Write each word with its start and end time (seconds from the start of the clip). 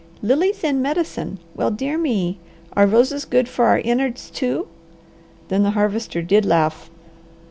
"Lilies 0.23 0.63
in 0.63 0.81
medicine; 0.81 1.37
well 1.53 1.69
dear 1.69 1.95
me! 1.95 2.39
Are 2.73 2.87
roses 2.87 3.23
good 3.23 3.47
for 3.47 3.65
our 3.65 3.77
innards 3.77 4.31
too?" 4.31 4.67
Then 5.49 5.61
the 5.61 5.69
Harvester 5.77 6.23
did 6.23 6.43
laugh. 6.43 6.89